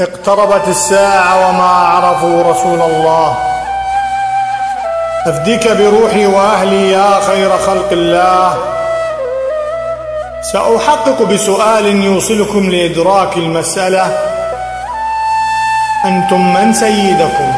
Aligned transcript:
اقتربت 0.00 0.68
الساعة 0.68 1.48
وما 1.48 1.68
عرفوا 1.68 2.52
رسول 2.52 2.80
الله. 2.82 3.36
أفديك 5.26 5.68
بروحي 5.68 6.26
وأهلي 6.26 6.90
يا 6.90 7.20
خير 7.20 7.58
خلق 7.58 7.88
الله. 7.92 8.54
سأحقق 10.52 11.22
بسؤال 11.22 11.86
يوصلكم 11.86 12.70
لإدراك 12.70 13.36
المسألة. 13.36 14.18
أنتم 16.04 16.54
من 16.54 16.72
سيدكم؟ 16.72 17.52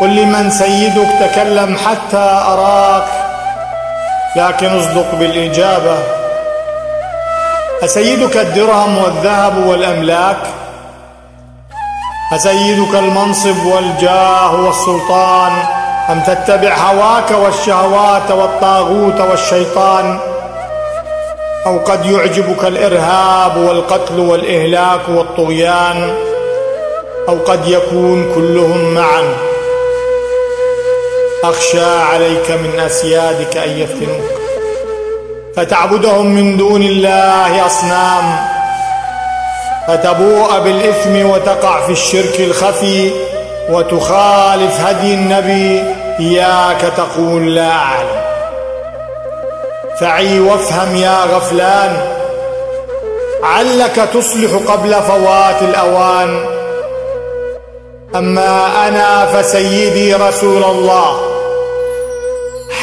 قل 0.00 0.08
لي 0.08 0.24
من 0.24 0.50
سيدك 0.50 1.08
تكلم 1.20 1.76
حتى 1.76 2.44
أراك. 2.48 3.08
لكن 4.36 4.78
اصدق 4.78 5.14
بالإجابة. 5.14 5.98
أسيدك 7.84 8.36
الدرهم 8.36 8.98
والذهب 8.98 9.66
والأملاك؟ 9.66 10.61
أسيدك 12.34 12.94
المنصب 12.94 13.66
والجاه 13.66 14.66
والسلطان؟ 14.66 15.52
أم 16.10 16.20
تتبع 16.26 16.74
هواك 16.74 17.30
والشهوات 17.30 18.30
والطاغوت 18.30 19.20
والشيطان؟ 19.20 20.18
أو 21.66 21.78
قد 21.78 22.06
يعجبك 22.06 22.64
الإرهاب 22.64 23.56
والقتل 23.56 24.18
والإهلاك 24.20 25.08
والطغيان؟ 25.08 26.14
أو 27.28 27.38
قد 27.46 27.68
يكون 27.68 28.34
كلهم 28.34 28.94
معا؟ 28.94 29.34
أخشى 31.44 31.84
عليك 31.84 32.50
من 32.50 32.80
أسيادك 32.80 33.56
أن 33.56 33.70
يفتنوك. 33.70 34.30
فتعبدهم 35.56 36.26
من 36.26 36.56
دون 36.56 36.82
الله 36.82 37.66
أصنام. 37.66 38.51
فتبوء 39.88 40.58
بالإثم 40.58 41.30
وتقع 41.30 41.86
في 41.86 41.92
الشرك 41.92 42.40
الخفي 42.40 43.10
وتخالف 43.70 44.80
هدي 44.80 45.14
النبي 45.14 45.82
إياك 46.20 46.80
تقول 46.96 47.54
لا 47.54 47.70
أعلم. 47.70 48.22
فعي 50.00 50.40
وافهم 50.40 50.96
يا 50.96 51.24
غفلان 51.24 51.96
علك 53.42 54.08
تصلح 54.14 54.72
قبل 54.72 54.94
فوات 54.94 55.62
الأوان. 55.62 56.44
أما 58.14 58.88
أنا 58.88 59.26
فسيدي 59.26 60.14
رسول 60.14 60.64
الله 60.64 61.20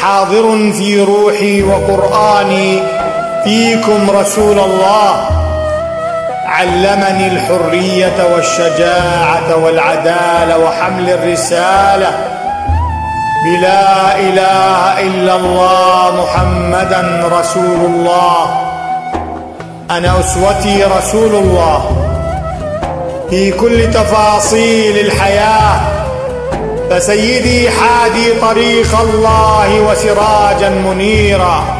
حاضر 0.00 0.72
في 0.72 1.04
روحي 1.04 1.62
وقرآني 1.62 2.82
فيكم 3.44 4.10
رسول 4.10 4.58
الله. 4.58 5.39
علمني 6.50 7.26
الحرية 7.26 8.34
والشجاعة 8.34 9.56
والعدالة 9.56 10.58
وحمل 10.58 11.10
الرسالة. 11.10 12.10
بلا 13.44 14.18
إله 14.18 15.00
إلا 15.00 15.36
الله 15.36 16.24
محمدا 16.24 17.28
رسول 17.40 17.80
الله. 17.86 18.46
أنا 19.90 20.20
أسوتي 20.20 20.84
رسول 20.98 21.34
الله. 21.34 22.06
في 23.30 23.52
كل 23.52 23.90
تفاصيل 23.90 25.06
الحياة. 25.06 25.80
فسيدي 26.90 27.70
حادي 27.70 28.32
طريق 28.40 29.00
الله 29.00 29.80
وسراجا 29.80 30.68
منيرا. 30.68 31.79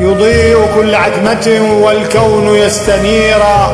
يضيء 0.00 0.66
كل 0.74 0.94
عتمة 0.94 1.78
والكون 1.82 2.56
يستنيرا 2.56 3.72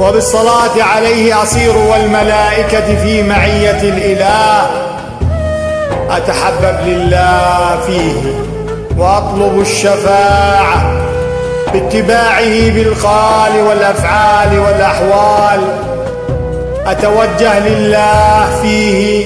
وبالصلاة 0.00 0.82
عليه 0.82 1.42
أصير 1.42 1.76
والملائكة 1.76 3.02
في 3.02 3.22
معية 3.22 3.80
الإله. 3.82 4.70
أتحبب 6.10 6.76
لله 6.86 7.78
فيه 7.86 8.32
وأطلب 8.98 9.60
الشفاعة 9.60 10.92
باتباعه 11.72 12.70
بالقال 12.70 13.52
والأفعال 13.68 14.58
والأحوال. 14.58 15.60
أتوجه 16.86 17.68
لله 17.68 18.48
فيه 18.62 19.24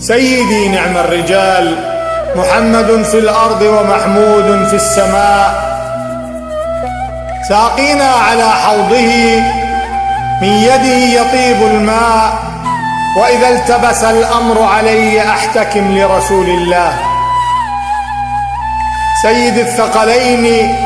سيدي 0.00 0.68
نعم 0.68 0.96
الرجال. 0.96 1.95
محمد 2.36 3.02
في 3.02 3.18
الأرض 3.18 3.62
ومحمود 3.62 4.66
في 4.68 4.76
السماء. 4.76 5.76
ساقينا 7.48 8.10
على 8.10 8.50
حوضه 8.50 9.42
من 10.42 10.48
يده 10.48 11.20
يطيب 11.20 11.62
الماء. 11.62 12.32
وإذا 13.16 13.48
التبس 13.48 14.04
الأمر 14.04 14.62
علي 14.62 15.28
أحتكم 15.28 15.98
لرسول 15.98 16.46
الله. 16.46 16.92
سيد 19.22 19.58
الثقلين 19.58 20.76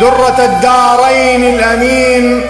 درة 0.00 0.38
الدارين 0.38 1.44
الأمين. 1.54 2.42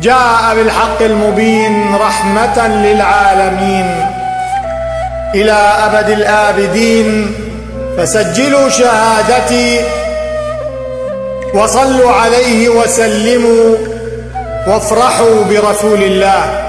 جاء 0.00 0.54
بالحق 0.54 1.02
المبين 1.02 1.94
رحمة 1.94 2.66
للعالمين. 2.66 4.07
إلى 5.34 5.52
أبد 5.52 6.10
الآبدين 6.10 7.34
فسجلوا 7.98 8.68
شهادتي 8.68 9.80
وصلوا 11.54 12.10
عليه 12.10 12.68
وسلموا 12.68 13.76
وافرحوا 14.66 15.44
برسول 15.44 16.02
الله. 16.02 16.68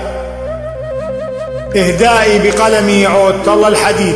إهدائي 1.76 2.40
بقلمي 2.40 3.06
عود 3.06 3.48
الله 3.48 3.68
الحديد. 3.68 4.16